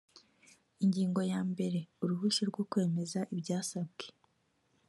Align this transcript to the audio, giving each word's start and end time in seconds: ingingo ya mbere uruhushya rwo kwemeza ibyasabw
ingingo 0.83 1.19
ya 1.31 1.39
mbere 1.51 1.79
uruhushya 2.03 2.43
rwo 2.49 2.63
kwemeza 2.71 3.19
ibyasabw 3.33 3.99